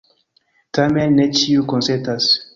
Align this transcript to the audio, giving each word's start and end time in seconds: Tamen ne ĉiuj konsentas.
Tamen 0.77 1.13
ne 1.19 1.29
ĉiuj 1.41 1.69
konsentas. 1.75 2.33